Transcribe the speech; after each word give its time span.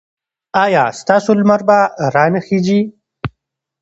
ایا 0.63 0.83
ستاسو 0.99 1.31
لمر 1.39 1.61
به 1.67 1.79
را 2.13 2.25
نه 2.33 2.39
خېژي؟ 2.45 2.79